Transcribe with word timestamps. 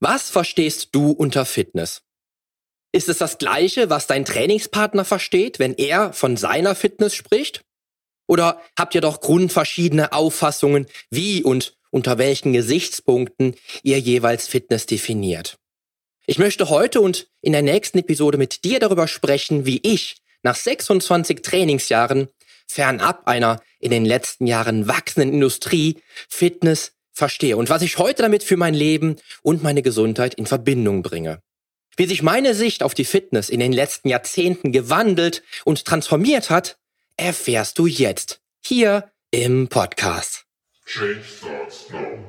Was 0.00 0.30
verstehst 0.30 0.90
du 0.92 1.10
unter 1.10 1.44
Fitness? 1.44 2.02
Ist 2.92 3.08
es 3.08 3.18
das 3.18 3.38
gleiche, 3.38 3.90
was 3.90 4.06
dein 4.06 4.24
Trainingspartner 4.24 5.04
versteht, 5.04 5.58
wenn 5.58 5.74
er 5.74 6.12
von 6.12 6.36
seiner 6.36 6.74
Fitness 6.74 7.14
spricht? 7.14 7.62
Oder 8.28 8.62
habt 8.78 8.94
ihr 8.94 9.00
doch 9.00 9.20
grundverschiedene 9.20 10.12
Auffassungen, 10.12 10.86
wie 11.10 11.42
und 11.42 11.76
unter 11.90 12.16
welchen 12.18 12.52
Gesichtspunkten 12.52 13.56
ihr 13.82 13.98
jeweils 13.98 14.46
Fitness 14.46 14.86
definiert? 14.86 15.58
Ich 16.26 16.38
möchte 16.38 16.68
heute 16.68 17.00
und 17.00 17.28
in 17.40 17.52
der 17.52 17.62
nächsten 17.62 17.98
Episode 17.98 18.38
mit 18.38 18.64
dir 18.64 18.78
darüber 18.78 19.08
sprechen, 19.08 19.66
wie 19.66 19.80
ich 19.82 20.18
nach 20.42 20.54
26 20.54 21.42
Trainingsjahren 21.42 22.28
fernab 22.66 23.26
einer 23.26 23.62
in 23.80 23.90
den 23.90 24.04
letzten 24.04 24.46
Jahren 24.46 24.86
wachsenden 24.86 25.32
Industrie 25.32 25.96
Fitness 26.28 26.92
verstehe 27.18 27.56
und 27.56 27.68
was 27.68 27.82
ich 27.82 27.98
heute 27.98 28.22
damit 28.22 28.42
für 28.42 28.56
mein 28.56 28.74
Leben 28.74 29.16
und 29.42 29.62
meine 29.62 29.82
Gesundheit 29.82 30.34
in 30.34 30.46
Verbindung 30.46 31.02
bringe. 31.02 31.42
Wie 31.96 32.06
sich 32.06 32.22
meine 32.22 32.54
Sicht 32.54 32.82
auf 32.82 32.94
die 32.94 33.04
Fitness 33.04 33.50
in 33.50 33.60
den 33.60 33.72
letzten 33.72 34.08
Jahrzehnten 34.08 34.70
gewandelt 34.72 35.42
und 35.64 35.84
transformiert 35.84 36.48
hat, 36.48 36.78
erfährst 37.16 37.78
du 37.78 37.86
jetzt 37.86 38.40
hier 38.64 39.10
im 39.32 39.68
Podcast. 39.68 40.44
Change 40.86 41.22
starts 41.24 41.90
now. 41.90 42.28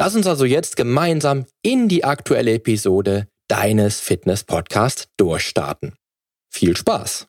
Lass 0.00 0.14
uns 0.14 0.28
also 0.28 0.44
jetzt 0.44 0.76
gemeinsam 0.76 1.46
in 1.60 1.88
die 1.88 2.04
aktuelle 2.04 2.52
Episode 2.54 3.26
deines 3.48 3.98
Fitness 3.98 4.44
Podcasts 4.44 5.08
durchstarten. 5.16 5.94
Viel 6.48 6.76
Spaß! 6.76 7.26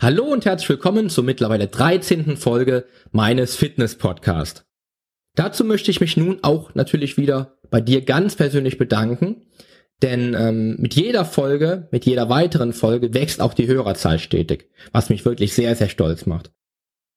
Hallo 0.00 0.26
und 0.26 0.44
herzlich 0.44 0.68
willkommen 0.68 1.10
zur 1.10 1.24
mittlerweile 1.24 1.66
13. 1.66 2.36
Folge 2.36 2.86
meines 3.10 3.56
Fitness 3.56 3.98
Podcasts. 3.98 4.64
Dazu 5.34 5.64
möchte 5.64 5.90
ich 5.90 6.00
mich 6.00 6.16
nun 6.16 6.38
auch 6.42 6.76
natürlich 6.76 7.16
wieder 7.16 7.58
bei 7.70 7.80
dir 7.80 8.04
ganz 8.04 8.36
persönlich 8.36 8.78
bedanken, 8.78 9.46
denn 10.02 10.34
ähm, 10.38 10.76
mit 10.78 10.94
jeder 10.94 11.24
Folge, 11.24 11.88
mit 11.90 12.06
jeder 12.06 12.28
weiteren 12.28 12.72
Folge 12.72 13.12
wächst 13.14 13.40
auch 13.40 13.54
die 13.54 13.66
Hörerzahl 13.66 14.20
stetig, 14.20 14.70
was 14.92 15.08
mich 15.08 15.24
wirklich 15.24 15.54
sehr, 15.54 15.74
sehr 15.74 15.88
stolz 15.88 16.24
macht. 16.24 16.52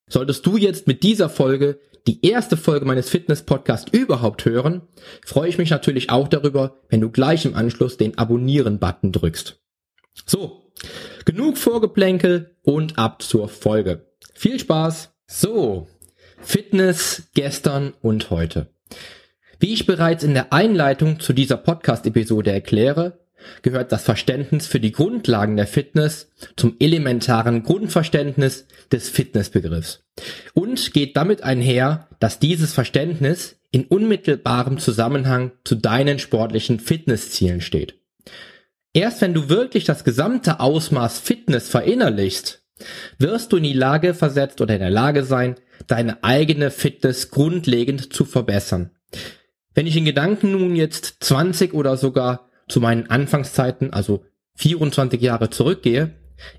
Solltest 0.07 0.45
du 0.45 0.57
jetzt 0.57 0.87
mit 0.87 1.03
dieser 1.03 1.29
Folge 1.29 1.79
die 2.07 2.23
erste 2.23 2.55
Folge 2.55 2.85
meines 2.85 3.09
Fitness-Podcasts 3.09 3.91
überhaupt 3.91 4.45
hören, 4.45 4.83
freue 5.25 5.49
ich 5.49 5.57
mich 5.57 5.71
natürlich 5.71 6.11
auch 6.11 6.27
darüber, 6.27 6.77
wenn 6.89 7.01
du 7.01 7.09
gleich 7.09 7.45
im 7.45 7.55
Anschluss 7.55 7.97
den 7.97 8.17
Abonnieren-Button 8.17 9.11
drückst. 9.11 9.59
So, 10.25 10.71
genug 11.25 11.57
Vorgeplänkel 11.57 12.55
und 12.61 12.99
ab 12.99 13.23
zur 13.23 13.49
Folge. 13.49 14.05
Viel 14.35 14.59
Spaß! 14.59 15.13
So, 15.25 15.87
Fitness 16.39 17.23
gestern 17.33 17.93
und 18.01 18.29
heute. 18.29 18.67
Wie 19.59 19.73
ich 19.73 19.87
bereits 19.87 20.23
in 20.23 20.35
der 20.35 20.53
Einleitung 20.53 21.19
zu 21.19 21.33
dieser 21.33 21.57
Podcast-Episode 21.57 22.51
erkläre, 22.51 23.24
gehört 23.61 23.91
das 23.91 24.03
Verständnis 24.03 24.67
für 24.67 24.79
die 24.79 24.91
Grundlagen 24.91 25.57
der 25.57 25.67
Fitness 25.67 26.31
zum 26.55 26.75
elementaren 26.79 27.63
Grundverständnis 27.63 28.67
des 28.91 29.09
Fitnessbegriffs 29.09 30.03
und 30.53 30.93
geht 30.93 31.15
damit 31.17 31.43
einher, 31.43 32.07
dass 32.19 32.39
dieses 32.39 32.73
Verständnis 32.73 33.57
in 33.71 33.85
unmittelbarem 33.85 34.77
Zusammenhang 34.77 35.51
zu 35.63 35.75
deinen 35.75 36.19
sportlichen 36.19 36.79
Fitnesszielen 36.79 37.61
steht. 37.61 37.99
Erst 38.93 39.21
wenn 39.21 39.33
du 39.33 39.49
wirklich 39.49 39.83
das 39.83 40.05
gesamte 40.05 40.61
Ausmaß 40.61 41.19
Fitness 41.19 41.67
verinnerlichst, 41.67 42.63
wirst 43.19 43.51
du 43.51 43.57
in 43.57 43.63
die 43.63 43.73
Lage 43.73 44.13
versetzt 44.13 44.61
oder 44.61 44.75
in 44.75 44.79
der 44.79 44.89
Lage 44.89 45.23
sein, 45.23 45.55
deine 45.87 46.23
eigene 46.23 46.71
Fitness 46.71 47.31
grundlegend 47.31 48.13
zu 48.13 48.23
verbessern. 48.23 48.91
Wenn 49.73 49.87
ich 49.87 49.97
in 49.97 50.05
Gedanken 50.05 50.51
nun 50.51 50.75
jetzt 50.75 51.17
20 51.19 51.73
oder 51.73 51.97
sogar 51.97 52.49
zu 52.67 52.79
meinen 52.79 53.09
Anfangszeiten, 53.09 53.93
also 53.93 54.25
24 54.55 55.21
Jahre 55.21 55.49
zurückgehe, 55.49 56.11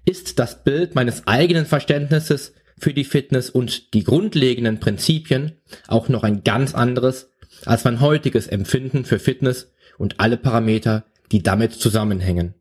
ist 0.04 0.38
das 0.38 0.64
Bild 0.64 0.94
meines 0.94 1.26
eigenen 1.26 1.66
Verständnisses 1.66 2.54
für 2.78 2.92
die 2.92 3.04
Fitness 3.04 3.50
und 3.50 3.94
die 3.94 4.04
grundlegenden 4.04 4.80
Prinzipien 4.80 5.52
auch 5.88 6.08
noch 6.08 6.22
ein 6.22 6.44
ganz 6.44 6.74
anderes 6.74 7.30
als 7.64 7.84
mein 7.84 8.00
heutiges 8.00 8.46
Empfinden 8.46 9.04
für 9.04 9.18
Fitness 9.18 9.72
und 9.98 10.20
alle 10.20 10.36
Parameter, 10.36 11.04
die 11.32 11.42
damit 11.42 11.72
zusammenhängen. 11.72 12.54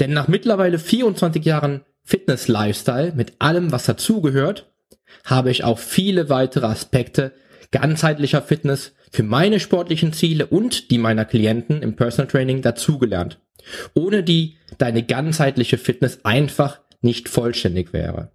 Denn 0.00 0.12
nach 0.12 0.28
mittlerweile 0.28 0.78
24 0.78 1.44
Jahren 1.44 1.82
Fitness-Lifestyle 2.02 3.12
mit 3.12 3.34
allem, 3.38 3.70
was 3.70 3.84
dazugehört, 3.86 4.72
habe 5.24 5.50
ich 5.50 5.64
auch 5.64 5.78
viele 5.78 6.28
weitere 6.28 6.66
Aspekte 6.66 7.32
ganzheitlicher 7.70 8.42
Fitness 8.42 8.92
für 9.10 9.22
meine 9.22 9.60
sportlichen 9.60 10.12
Ziele 10.12 10.46
und 10.46 10.90
die 10.90 10.98
meiner 10.98 11.24
Klienten 11.24 11.82
im 11.82 11.96
Personal 11.96 12.30
Training 12.30 12.62
dazugelernt, 12.62 13.40
ohne 13.94 14.22
die 14.22 14.56
deine 14.78 15.02
ganzheitliche 15.02 15.78
Fitness 15.78 16.20
einfach 16.24 16.80
nicht 17.02 17.28
vollständig 17.28 17.92
wäre. 17.92 18.32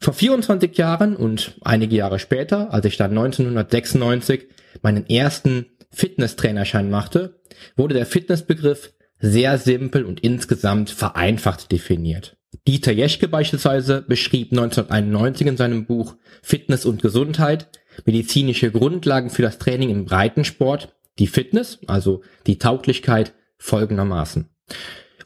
Vor 0.00 0.14
24 0.14 0.76
Jahren 0.76 1.16
und 1.16 1.56
einige 1.62 1.96
Jahre 1.96 2.18
später, 2.18 2.72
als 2.72 2.84
ich 2.86 2.96
dann 2.96 3.10
1996 3.10 4.46
meinen 4.82 5.08
ersten 5.08 5.66
Fitnesstrainerschein 5.90 6.88
machte, 6.88 7.40
wurde 7.76 7.94
der 7.94 8.06
Fitnessbegriff 8.06 8.92
sehr 9.18 9.58
simpel 9.58 10.04
und 10.04 10.20
insgesamt 10.20 10.90
vereinfacht 10.90 11.72
definiert. 11.72 12.36
Dieter 12.66 12.92
Jeschke 12.92 13.26
beispielsweise 13.26 14.02
beschrieb 14.02 14.52
1991 14.52 15.46
in 15.46 15.56
seinem 15.56 15.86
Buch 15.86 16.16
Fitness 16.42 16.84
und 16.84 17.02
Gesundheit 17.02 17.68
medizinische 18.04 18.70
Grundlagen 18.70 19.30
für 19.30 19.42
das 19.42 19.58
Training 19.58 19.90
im 19.90 20.04
Breitensport, 20.04 20.94
die 21.18 21.26
Fitness, 21.26 21.78
also 21.86 22.22
die 22.46 22.58
Tauglichkeit 22.58 23.34
folgendermaßen. 23.58 24.48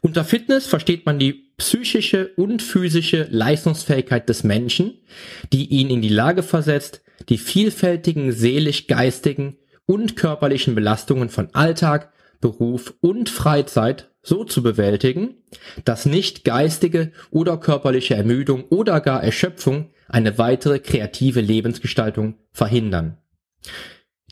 Unter 0.01 0.25
Fitness 0.25 0.65
versteht 0.65 1.05
man 1.05 1.19
die 1.19 1.53
psychische 1.57 2.31
und 2.35 2.61
physische 2.61 3.27
Leistungsfähigkeit 3.29 4.27
des 4.27 4.43
Menschen, 4.43 4.99
die 5.53 5.65
ihn 5.67 5.89
in 5.89 6.01
die 6.01 6.09
Lage 6.09 6.43
versetzt, 6.43 7.01
die 7.29 7.37
vielfältigen 7.37 8.31
seelisch-geistigen 8.31 9.57
und 9.85 10.15
körperlichen 10.15 10.75
Belastungen 10.75 11.29
von 11.29 11.53
Alltag, 11.53 12.11
Beruf 12.43 12.93
und 12.99 13.29
Freizeit 13.29 14.11
so 14.21 14.43
zu 14.43 14.61
bewältigen, 14.61 15.35
dass 15.85 16.05
nicht 16.05 16.43
geistige 16.43 17.13
oder 17.31 17.57
körperliche 17.57 18.15
Ermüdung 18.15 18.65
oder 18.65 18.99
gar 18.99 19.23
Erschöpfung 19.23 19.91
eine 20.09 20.37
weitere 20.37 20.79
kreative 20.79 21.39
Lebensgestaltung 21.39 22.35
verhindern. 22.51 23.17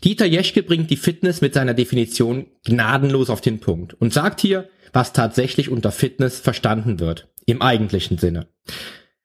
Dieter 0.04 0.26
Jeschke 0.26 0.62
bringt 0.62 0.90
die 0.90 0.96
Fitness 0.96 1.40
mit 1.40 1.54
seiner 1.54 1.72
Definition 1.72 2.48
gnadenlos 2.66 3.30
auf 3.30 3.40
den 3.40 3.60
Punkt 3.60 3.94
und 3.94 4.12
sagt 4.12 4.42
hier, 4.42 4.68
was 4.92 5.14
tatsächlich 5.14 5.70
unter 5.70 5.90
Fitness 5.90 6.38
verstanden 6.38 7.00
wird, 7.00 7.28
im 7.46 7.62
eigentlichen 7.62 8.18
Sinne. 8.18 8.48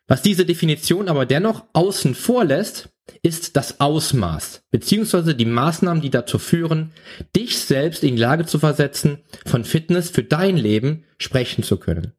Was 0.07 0.21
diese 0.21 0.45
Definition 0.45 1.09
aber 1.09 1.25
dennoch 1.25 1.65
außen 1.73 2.15
vor 2.15 2.45
lässt, 2.45 2.89
ist 3.21 3.55
das 3.55 3.79
Ausmaß 3.79 4.63
beziehungsweise 4.71 5.35
die 5.35 5.45
Maßnahmen, 5.45 6.01
die 6.01 6.09
dazu 6.09 6.39
führen, 6.39 6.91
dich 7.35 7.59
selbst 7.59 8.03
in 8.03 8.15
die 8.15 8.21
Lage 8.21 8.45
zu 8.45 8.59
versetzen, 8.59 9.19
von 9.45 9.63
Fitness 9.63 10.09
für 10.09 10.23
dein 10.23 10.57
Leben 10.57 11.03
sprechen 11.17 11.63
zu 11.63 11.77
können. 11.77 12.13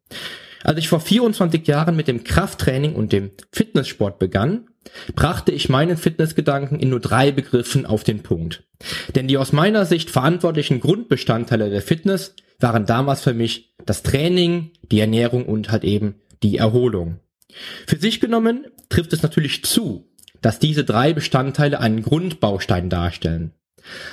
Als 0.64 0.78
ich 0.78 0.88
vor 0.88 1.00
24 1.00 1.66
Jahren 1.66 1.96
mit 1.96 2.08
dem 2.08 2.24
Krafttraining 2.24 2.94
und 2.94 3.12
dem 3.12 3.30
Fitnesssport 3.52 4.18
begann, 4.18 4.68
brachte 5.14 5.52
ich 5.52 5.68
meinen 5.68 5.96
Fitnessgedanken 5.96 6.80
in 6.80 6.90
nur 6.90 7.00
drei 7.00 7.30
Begriffen 7.30 7.86
auf 7.86 8.02
den 8.02 8.22
Punkt. 8.22 8.64
Denn 9.14 9.28
die 9.28 9.38
aus 9.38 9.52
meiner 9.52 9.84
Sicht 9.84 10.10
verantwortlichen 10.10 10.80
Grundbestandteile 10.80 11.70
der 11.70 11.82
Fitness 11.82 12.34
waren 12.58 12.86
damals 12.86 13.22
für 13.22 13.34
mich 13.34 13.74
das 13.86 14.02
Training, 14.02 14.72
die 14.82 15.00
Ernährung 15.00 15.46
und 15.46 15.70
halt 15.70 15.84
eben 15.84 16.16
die 16.42 16.56
Erholung. 16.56 17.20
Für 17.86 17.98
sich 17.98 18.20
genommen 18.20 18.66
trifft 18.88 19.12
es 19.12 19.22
natürlich 19.22 19.64
zu, 19.64 20.06
dass 20.40 20.58
diese 20.58 20.84
drei 20.84 21.12
Bestandteile 21.12 21.80
einen 21.80 22.02
Grundbaustein 22.02 22.90
darstellen. 22.90 23.52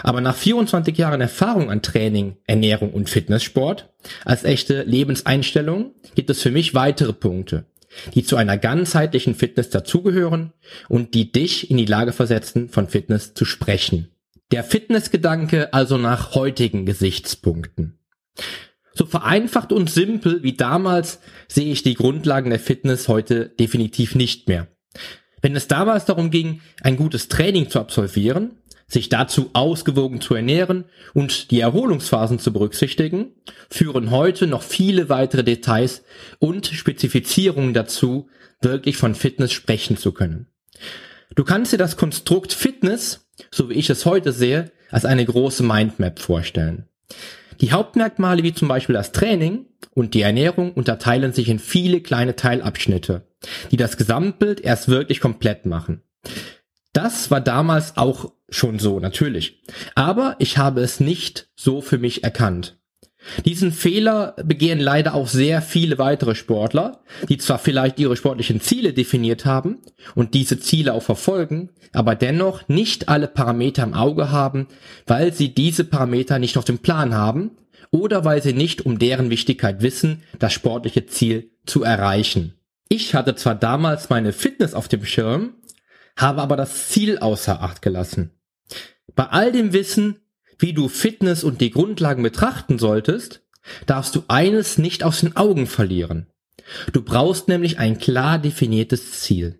Aber 0.03 0.21
nach 0.21 0.35
24 0.35 0.97
Jahren 0.97 1.21
Erfahrung 1.21 1.69
an 1.69 1.81
Training, 1.81 2.37
Ernährung 2.45 2.93
und 2.93 3.09
Fitnesssport 3.09 3.89
als 4.23 4.43
echte 4.43 4.83
Lebenseinstellung 4.83 5.93
gibt 6.15 6.29
es 6.29 6.41
für 6.41 6.51
mich 6.51 6.73
weitere 6.73 7.13
Punkte, 7.13 7.65
die 8.13 8.23
zu 8.23 8.37
einer 8.37 8.57
ganzheitlichen 8.57 9.35
Fitness 9.35 9.69
dazugehören 9.69 10.53
und 10.87 11.13
die 11.13 11.31
dich 11.31 11.69
in 11.69 11.77
die 11.77 11.85
Lage 11.85 12.13
versetzen, 12.13 12.69
von 12.69 12.87
Fitness 12.87 13.33
zu 13.33 13.45
sprechen. 13.45 14.09
Der 14.51 14.63
Fitnessgedanke 14.63 15.73
also 15.73 15.97
nach 15.97 16.35
heutigen 16.35 16.85
Gesichtspunkten. 16.85 17.97
So 18.95 19.05
vereinfacht 19.05 19.71
und 19.71 19.89
simpel 19.89 20.41
wie 20.41 20.53
damals 20.53 21.19
sehe 21.47 21.71
ich 21.71 21.83
die 21.83 21.93
Grundlagen 21.93 22.49
der 22.49 22.59
Fitness 22.59 23.07
heute 23.07 23.49
definitiv 23.49 24.15
nicht 24.15 24.47
mehr. 24.47 24.67
Wenn 25.41 25.55
es 25.55 25.67
damals 25.67 26.05
darum 26.05 26.31
ging, 26.31 26.61
ein 26.81 26.95
gutes 26.95 27.27
Training 27.27 27.69
zu 27.69 27.79
absolvieren, 27.79 28.57
sich 28.87 29.09
dazu 29.09 29.49
ausgewogen 29.53 30.21
zu 30.21 30.33
ernähren 30.33 30.85
und 31.13 31.51
die 31.51 31.59
Erholungsphasen 31.59 32.39
zu 32.39 32.53
berücksichtigen, 32.53 33.33
führen 33.69 34.11
heute 34.11 34.47
noch 34.47 34.63
viele 34.63 35.09
weitere 35.09 35.43
Details 35.43 36.03
und 36.39 36.67
Spezifizierungen 36.67 37.73
dazu, 37.73 38.29
wirklich 38.61 38.97
von 38.97 39.13
Fitness 39.13 39.51
sprechen 39.51 39.97
zu 39.97 40.13
können. 40.13 40.47
Du 41.35 41.43
kannst 41.43 41.73
dir 41.73 41.77
das 41.77 41.97
Konstrukt 41.97 42.53
Fitness, 42.53 43.27
so 43.51 43.69
wie 43.69 43.73
ich 43.73 43.89
es 43.89 44.05
heute 44.05 44.31
sehe, 44.31 44.71
als 44.89 45.03
eine 45.03 45.25
große 45.25 45.63
Mindmap 45.63 46.19
vorstellen. 46.19 46.87
Die 47.61 47.71
Hauptmerkmale 47.71 48.43
wie 48.43 48.53
zum 48.53 48.67
Beispiel 48.67 48.93
das 48.93 49.11
Training 49.11 49.65
und 49.93 50.13
die 50.13 50.21
Ernährung 50.21 50.73
unterteilen 50.73 51.33
sich 51.33 51.49
in 51.49 51.59
viele 51.59 52.01
kleine 52.01 52.35
Teilabschnitte, 52.35 53.27
die 53.71 53.77
das 53.77 53.97
Gesamtbild 53.97 54.61
erst 54.61 54.87
wirklich 54.87 55.21
komplett 55.21 55.65
machen. 55.65 56.01
Das 56.93 57.29
war 57.31 57.41
damals 57.41 57.97
auch 57.97 58.31
schon 58.49 58.79
so, 58.79 58.99
natürlich. 58.99 59.61
Aber 59.95 60.35
ich 60.39 60.57
habe 60.57 60.81
es 60.81 60.99
nicht 60.99 61.49
so 61.55 61.81
für 61.81 61.97
mich 61.97 62.23
erkannt. 62.23 62.77
Diesen 63.45 63.71
Fehler 63.71 64.35
begehen 64.43 64.79
leider 64.79 65.13
auch 65.13 65.27
sehr 65.27 65.61
viele 65.61 65.97
weitere 65.97 66.35
Sportler, 66.35 67.01
die 67.27 67.37
zwar 67.37 67.59
vielleicht 67.59 67.99
ihre 67.99 68.15
sportlichen 68.15 68.61
Ziele 68.61 68.93
definiert 68.93 69.45
haben 69.45 69.79
und 70.13 70.33
diese 70.33 70.59
Ziele 70.59 70.93
auch 70.93 71.03
verfolgen, 71.03 71.69
aber 71.91 72.15
dennoch 72.15 72.67
nicht 72.67 73.09
alle 73.09 73.27
Parameter 73.27 73.83
im 73.83 73.93
Auge 73.93 74.31
haben, 74.31 74.67
weil 75.07 75.33
sie 75.33 75.53
diese 75.53 75.83
Parameter 75.83 76.39
nicht 76.39 76.57
auf 76.57 76.65
dem 76.65 76.79
Plan 76.79 77.13
haben 77.15 77.51
oder 77.91 78.25
weil 78.25 78.41
sie 78.43 78.53
nicht 78.53 78.85
um 78.85 78.99
deren 78.99 79.29
Wichtigkeit 79.29 79.81
wissen, 79.81 80.23
das 80.39 80.53
sportliche 80.53 81.05
Ziel 81.05 81.51
zu 81.65 81.83
erreichen. 81.83 82.53
Ich 82.89 83.15
hatte 83.15 83.35
zwar 83.35 83.55
damals 83.55 84.09
meine 84.09 84.33
Fitness 84.33 84.73
auf 84.73 84.87
dem 84.87 85.05
Schirm, 85.05 85.55
habe 86.15 86.41
aber 86.41 86.55
das 86.55 86.89
Ziel 86.89 87.17
außer 87.17 87.61
Acht 87.61 87.81
gelassen. 87.81 88.31
Bei 89.15 89.25
all 89.27 89.51
dem 89.51 89.73
Wissen, 89.73 90.19
wie 90.57 90.73
du 90.73 90.87
Fitness 90.87 91.43
und 91.43 91.61
die 91.61 91.71
Grundlagen 91.71 92.23
betrachten 92.23 92.79
solltest, 92.79 93.41
darfst 93.85 94.15
du 94.15 94.23
eines 94.27 94.77
nicht 94.77 95.03
aus 95.03 95.21
den 95.21 95.35
Augen 95.35 95.67
verlieren. 95.67 96.27
Du 96.93 97.01
brauchst 97.01 97.47
nämlich 97.47 97.79
ein 97.79 97.97
klar 97.97 98.39
definiertes 98.39 99.21
Ziel. 99.21 99.59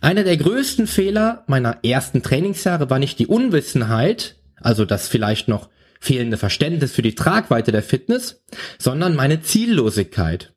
Einer 0.00 0.24
der 0.24 0.36
größten 0.36 0.86
Fehler 0.86 1.44
meiner 1.46 1.78
ersten 1.84 2.22
Trainingsjahre 2.22 2.90
war 2.90 2.98
nicht 2.98 3.18
die 3.18 3.26
Unwissenheit, 3.26 4.36
also 4.56 4.84
das 4.84 5.08
vielleicht 5.08 5.48
noch 5.48 5.68
fehlende 6.00 6.36
Verständnis 6.36 6.92
für 6.92 7.02
die 7.02 7.14
Tragweite 7.14 7.72
der 7.72 7.82
Fitness, 7.82 8.44
sondern 8.78 9.16
meine 9.16 9.40
Ziellosigkeit. 9.40 10.54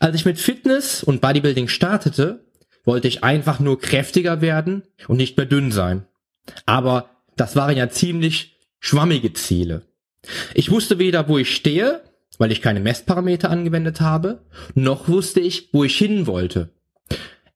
Als 0.00 0.16
ich 0.16 0.26
mit 0.26 0.38
Fitness 0.38 1.02
und 1.02 1.20
Bodybuilding 1.20 1.68
startete, 1.68 2.44
wollte 2.84 3.08
ich 3.08 3.24
einfach 3.24 3.60
nur 3.60 3.80
kräftiger 3.80 4.40
werden 4.40 4.82
und 5.08 5.16
nicht 5.16 5.36
mehr 5.36 5.46
dünn 5.46 5.72
sein. 5.72 6.06
Aber 6.66 7.10
das 7.36 7.56
waren 7.56 7.76
ja 7.76 7.88
ziemlich 7.88 8.58
schwammige 8.80 9.32
Ziele. 9.32 9.82
Ich 10.54 10.70
wusste 10.70 10.98
weder, 10.98 11.28
wo 11.28 11.38
ich 11.38 11.54
stehe, 11.54 12.02
weil 12.38 12.52
ich 12.52 12.62
keine 12.62 12.80
Messparameter 12.80 13.50
angewendet 13.50 14.00
habe, 14.00 14.44
noch 14.74 15.08
wusste 15.08 15.40
ich, 15.40 15.68
wo 15.72 15.84
ich 15.84 15.96
hin 15.96 16.26
wollte. 16.26 16.70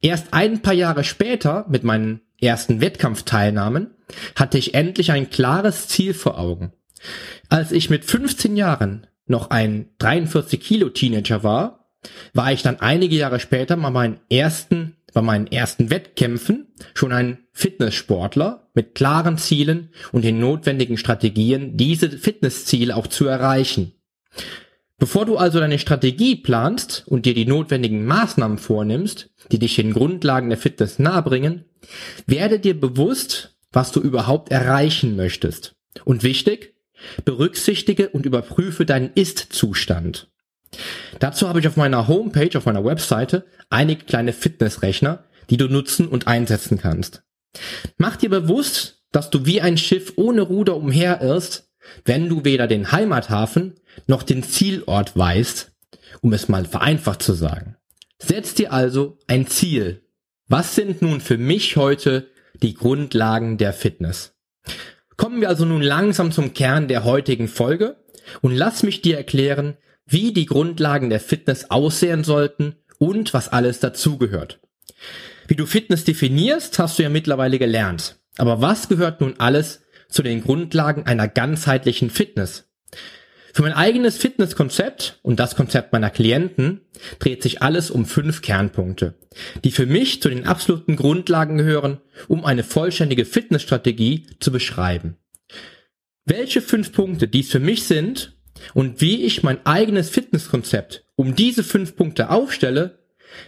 Erst 0.01 0.33
ein 0.33 0.61
paar 0.61 0.75
Jahre 0.75 1.03
später, 1.03 1.65
mit 1.69 1.83
meinen 1.83 2.21
ersten 2.41 2.81
Wettkampfteilnahmen, 2.81 3.95
hatte 4.37 4.59
ich 4.59 4.75
endlich 4.75 5.13
ein 5.13 5.31
klares 5.31 5.89
Ziel 5.89 6.13
vor 6.13 6.39
Augen. 6.39 6.73
Als 7.49 7.73
ich 7.73 7.91
mit 7.91 8.05
15 8.05 8.57
Jahren 8.57 9.07
noch 9.27 9.51
ein 9.51 9.89
43 9.99 10.61
Kilo 10.61 10.91
Teenager 10.91 11.43
war, 11.43 11.84
war 12.33 12.53
ich 12.53 12.63
dann 12.63 12.81
einige 12.81 13.17
Jahre 13.17 13.41
später 13.41 13.77
mal 13.77 13.91
meinen 13.91 14.21
ersten 14.31 14.97
bei 15.15 15.23
meinen 15.23 15.47
ersten 15.47 15.91
Wettkämpfen 15.91 16.67
schon 16.93 17.13
ein 17.13 17.39
Fitnesssportler 17.53 18.69
mit 18.75 18.95
klaren 18.95 19.39
Zielen 19.39 19.91
und 20.13 20.25
den 20.25 20.41
notwendigen 20.41 20.99
Strategien, 20.99 21.77
diese 21.77 22.11
Fitnessziele 22.11 22.95
auch 22.97 23.07
zu 23.07 23.27
erreichen. 23.27 23.93
Bevor 24.99 25.25
du 25.25 25.37
also 25.37 25.61
deine 25.61 25.79
Strategie 25.79 26.37
planst 26.37 27.05
und 27.07 27.27
dir 27.27 27.35
die 27.35 27.47
notwendigen 27.47 28.05
Maßnahmen 28.05 28.59
vornimmst, 28.59 29.31
die 29.51 29.59
dich 29.59 29.77
den 29.77 29.93
Grundlagen 29.93 30.51
der 30.51 30.59
Fitness 30.59 30.99
nahebringen, 30.99 31.65
werde 32.27 32.59
dir 32.59 32.79
bewusst, 32.79 33.57
was 33.73 33.93
du 33.93 34.01
überhaupt 34.01 34.51
erreichen 34.51 35.17
möchtest. 35.17 35.77
Und 36.05 36.23
wichtig, 36.23 36.75
berücksichtige 37.25 38.09
und 38.09 38.27
überprüfe 38.27 38.85
deinen 38.85 39.11
Ist-Zustand. 39.15 40.29
Dazu 41.19 41.49
habe 41.49 41.61
ich 41.61 41.69
auf 41.69 41.77
meiner 41.77 42.09
Homepage, 42.09 42.57
auf 42.57 42.67
meiner 42.67 42.85
Webseite, 42.85 43.47
einige 43.71 44.05
kleine 44.05 44.33
Fitnessrechner, 44.33 45.25
die 45.51 45.57
du 45.57 45.69
nutzen 45.69 46.09
und 46.09 46.27
einsetzen 46.27 46.79
kannst. 46.79 47.23
Mach 47.97 48.17
dir 48.17 48.31
bewusst, 48.31 49.05
dass 49.13 49.31
du 49.31 49.47
wie 49.47 49.61
ein 49.61 49.79
Schiff 49.79 50.15
ohne 50.17 50.43
Ruder 50.43 50.77
umherirrst, 50.77 51.71
wenn 52.05 52.29
du 52.29 52.45
weder 52.45 52.67
den 52.67 52.93
Heimathafen 52.93 53.75
noch 54.07 54.23
den 54.23 54.43
Zielort 54.43 55.17
weißt, 55.17 55.73
um 56.21 56.33
es 56.33 56.49
mal 56.49 56.65
vereinfacht 56.65 57.23
zu 57.23 57.35
sagen. 57.35 57.77
Setz 58.19 58.55
dir 58.55 58.73
also 58.73 59.19
ein 59.27 59.47
Ziel. 59.47 60.03
Was 60.49 60.75
sind 60.75 61.03
nun 61.03 61.21
für 61.21 61.39
mich 61.39 61.77
heute 61.77 62.29
die 62.63 62.75
Grundlagen 62.75 63.59
der 63.59 63.73
Fitness? 63.73 64.35
Kommen 65.17 65.41
wir 65.41 65.49
also 65.49 65.65
nun 65.65 65.83
langsam 65.83 66.33
zum 66.33 66.55
Kern 66.55 66.89
der 66.89 67.05
heutigen 67.05 67.49
Folge 67.49 67.97
und 68.41 68.55
lass 68.55 68.83
mich 68.83 69.03
dir 69.03 69.17
erklären, 69.17 69.77
wie 70.07 70.33
die 70.33 70.47
Grundlagen 70.47 71.11
der 71.11 71.21
Fitness 71.21 71.71
aussehen 71.71 72.25
sollten 72.25 72.77
und 72.99 73.35
was 73.35 73.49
alles 73.49 73.81
dazugehört. 73.81 74.61
Wie 75.47 75.57
du 75.57 75.67
Fitness 75.67 76.05
definierst, 76.05 76.79
hast 76.79 76.99
du 76.99 77.03
ja 77.03 77.09
mittlerweile 77.09 77.59
gelernt. 77.59 78.17
Aber 78.37 78.61
was 78.61 78.89
gehört 78.89 79.21
nun 79.21 79.35
alles 79.39 79.83
zu 80.09 80.23
den 80.23 80.43
Grundlagen 80.43 81.07
einer 81.07 81.29
ganzheitlichen 81.29 82.11
Fitness? 82.11 82.71
Für 83.53 83.63
mein 83.63 83.73
eigenes 83.73 84.17
Fitnesskonzept 84.17 85.21
und 85.23 85.39
das 85.39 85.55
Konzept 85.55 85.93
meiner 85.93 86.11
Klienten 86.11 86.81
dreht 87.21 87.41
sich 87.41 87.63
alles 87.63 87.89
um 87.89 88.05
fünf 88.05 88.43
Kernpunkte, 88.43 89.15
die 89.63 89.71
für 89.71 89.87
mich 89.87 90.21
zu 90.21 90.29
den 90.29 90.45
absoluten 90.45 90.97
Grundlagen 90.97 91.59
gehören, 91.59 92.01
um 92.27 92.45
eine 92.45 92.65
vollständige 92.65 93.25
Fitnessstrategie 93.25 94.27
zu 94.41 94.51
beschreiben. 94.51 95.19
Welche 96.25 96.63
fünf 96.63 96.93
Punkte 96.93 97.29
dies 97.29 97.53
für 97.53 97.61
mich 97.61 97.85
sind 97.85 98.34
und 98.73 99.01
wie 99.01 99.25
ich 99.25 99.43
mein 99.43 99.65
eigenes 99.67 100.11
Fitnesskonzept 100.11 101.05
um 101.17 101.35
diese 101.35 101.63
fünf 101.63 101.97
Punkte 101.97 102.31
aufstelle, 102.31 102.99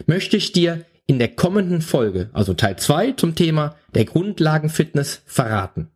möchte 0.07 0.37
ich 0.37 0.53
dir 0.53 0.85
in 1.07 1.19
der 1.19 1.29
kommenden 1.29 1.83
Folge, 1.83 2.31
also 2.33 2.55
Teil 2.55 2.77
2 2.77 3.13
zum 3.13 3.35
Thema 3.35 3.77
der 3.95 4.05
Grundlagenfitness 4.05 5.23
verraten. 5.25 5.89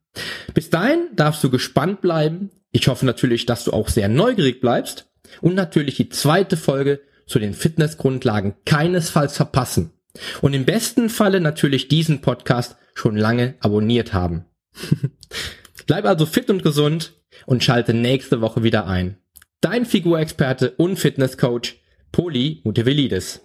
Bis 0.55 0.71
dahin 0.71 1.09
darfst 1.15 1.43
du 1.45 1.51
gespannt 1.51 2.01
bleiben. 2.01 2.51
Ich 2.73 2.89
hoffe 2.89 3.07
natürlich, 3.07 3.47
dass 3.47 3.65
du 3.65 3.73
auch 3.73 3.89
sehr 3.89 4.09
neugierig 4.09 4.61
bleibst 4.61 5.07
und 5.41 5.55
natürlich 5.55 5.97
die 5.97 6.09
zweite 6.09 6.57
Folge 6.57 7.01
zu 7.27 7.39
den 7.39 7.55
Fitnessgrundlagen 7.55 8.55
keinesfalls 8.65 9.37
verpassen. 9.37 9.93
Und 10.41 10.55
im 10.55 10.65
besten 10.65 11.09
Falle 11.09 11.41
natürlich 11.41 11.89
diesen 11.89 12.21
Podcast 12.21 12.77
schon 12.95 13.17
lange 13.17 13.55
abonniert 13.61 14.13
haben. 14.13 14.45
Bleib 15.87 16.05
also 16.05 16.27
fit 16.27 16.51
und 16.51 16.63
gesund 16.63 17.15
und 17.47 17.65
schalte 17.65 17.95
nächste 17.95 18.41
Woche 18.41 18.63
wieder 18.63 18.87
ein. 18.87 19.19
Dein 19.61 19.85
Figurexperte 19.85 20.73
und 20.73 20.99
Fitnesscoach 20.99 21.81
Poli 22.13 22.61
Mutevelidis. 22.65 23.43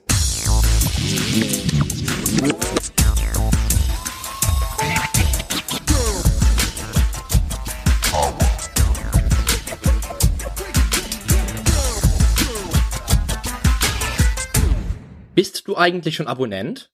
Bist 15.35 15.67
du 15.67 15.75
eigentlich 15.75 16.15
schon 16.15 16.27
Abonnent? 16.27 16.91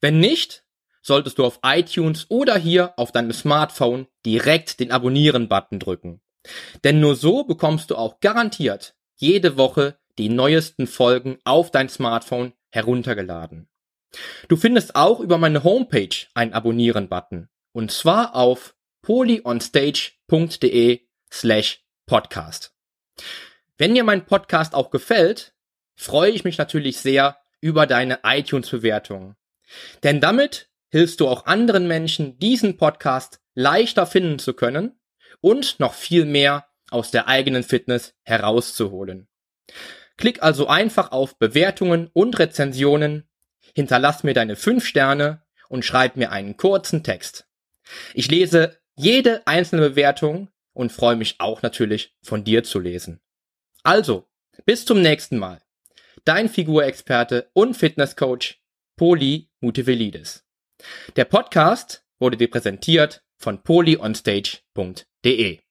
Wenn 0.00 0.20
nicht, 0.20 0.64
solltest 1.00 1.38
du 1.38 1.44
auf 1.44 1.60
iTunes 1.64 2.26
oder 2.28 2.56
hier 2.56 2.98
auf 2.98 3.12
deinem 3.12 3.32
Smartphone 3.32 4.06
direkt 4.24 4.78
den 4.78 4.90
Abonnieren-Button 4.92 5.78
drücken. 5.78 6.21
Denn 6.84 7.00
nur 7.00 7.16
so 7.16 7.44
bekommst 7.44 7.90
du 7.90 7.96
auch 7.96 8.20
garantiert 8.20 8.94
jede 9.16 9.56
Woche 9.56 9.96
die 10.18 10.28
neuesten 10.28 10.86
Folgen 10.86 11.38
auf 11.44 11.70
dein 11.70 11.88
Smartphone 11.88 12.52
heruntergeladen. 12.70 13.68
Du 14.48 14.56
findest 14.56 14.94
auch 14.96 15.20
über 15.20 15.38
meine 15.38 15.64
Homepage 15.64 16.26
einen 16.34 16.52
Abonnieren-Button. 16.52 17.48
Und 17.72 17.90
zwar 17.90 18.34
auf 18.34 18.74
polyonstage.de 19.02 21.00
slash 21.32 21.82
podcast. 22.06 22.74
Wenn 23.78 23.94
dir 23.94 24.04
mein 24.04 24.26
Podcast 24.26 24.74
auch 24.74 24.90
gefällt, 24.90 25.54
freue 25.94 26.30
ich 26.32 26.44
mich 26.44 26.58
natürlich 26.58 26.98
sehr 26.98 27.38
über 27.60 27.86
deine 27.86 28.18
iTunes-Bewertung. 28.24 29.36
Denn 30.02 30.20
damit 30.20 30.68
hilfst 30.90 31.20
du 31.20 31.28
auch 31.28 31.46
anderen 31.46 31.86
Menschen, 31.88 32.38
diesen 32.38 32.76
Podcast 32.76 33.40
leichter 33.54 34.06
finden 34.06 34.38
zu 34.38 34.52
können 34.52 34.98
und 35.40 35.80
noch 35.80 35.94
viel 35.94 36.24
mehr 36.24 36.66
aus 36.90 37.10
der 37.10 37.28
eigenen 37.28 37.62
Fitness 37.62 38.14
herauszuholen. 38.22 39.28
Klick 40.16 40.42
also 40.42 40.66
einfach 40.66 41.12
auf 41.12 41.38
Bewertungen 41.38 42.10
und 42.12 42.38
Rezensionen, 42.38 43.28
hinterlass 43.74 44.22
mir 44.24 44.34
deine 44.34 44.56
5 44.56 44.86
Sterne 44.86 45.42
und 45.68 45.84
schreib 45.84 46.16
mir 46.16 46.30
einen 46.30 46.56
kurzen 46.56 47.02
Text. 47.02 47.46
Ich 48.14 48.30
lese 48.30 48.78
jede 48.94 49.46
einzelne 49.46 49.90
Bewertung 49.90 50.48
und 50.74 50.92
freue 50.92 51.16
mich 51.16 51.36
auch 51.38 51.62
natürlich 51.62 52.14
von 52.22 52.44
dir 52.44 52.62
zu 52.64 52.78
lesen. 52.78 53.20
Also, 53.82 54.28
bis 54.64 54.84
zum 54.84 55.00
nächsten 55.00 55.38
Mal. 55.38 55.62
Dein 56.24 56.48
Figurexperte 56.48 57.50
und 57.52 57.74
Fitnesscoach 57.74 58.60
Poli 58.96 59.50
Mutevelidis. 59.60 60.44
Der 61.16 61.24
Podcast 61.24 62.04
wurde 62.18 62.36
dir 62.36 62.50
präsentiert 62.50 63.24
von 63.38 63.62
polyonstage.de. 65.22 65.61